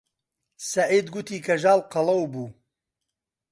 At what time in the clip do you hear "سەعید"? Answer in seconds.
0.71-1.07